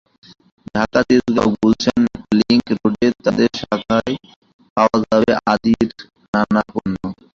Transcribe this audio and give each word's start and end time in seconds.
ঢাকার 0.75 1.03
তেজগাঁও-গুলশান 1.09 2.01
লিংক 2.39 2.65
রোডে 2.75 3.07
তাদের 3.23 3.49
শাখায় 3.59 4.15
পাওয়া 4.77 4.97
যাবে 5.05 5.31
আদির 5.51 5.87
নানা 6.33 6.61
পণ্য। 6.69 6.95